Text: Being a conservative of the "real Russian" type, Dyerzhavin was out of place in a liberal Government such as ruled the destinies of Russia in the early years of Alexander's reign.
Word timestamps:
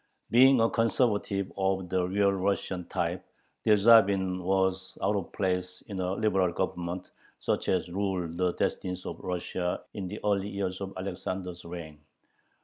Being 0.31 0.59
a 0.61 0.67
conservative 0.67 1.51
of 1.57 1.89
the 1.89 2.07
"real 2.07 2.31
Russian" 2.33 2.85
type, 2.87 3.23
Dyerzhavin 3.63 4.41
was 4.41 4.97
out 4.99 5.15
of 5.15 5.31
place 5.31 5.83
in 5.89 5.99
a 5.99 6.13
liberal 6.13 6.51
Government 6.51 7.11
such 7.39 7.69
as 7.69 7.87
ruled 7.87 8.35
the 8.35 8.53
destinies 8.53 9.05
of 9.05 9.19
Russia 9.19 9.83
in 9.93 10.07
the 10.07 10.19
early 10.25 10.49
years 10.49 10.81
of 10.81 10.91
Alexander's 10.97 11.63
reign. 11.65 11.99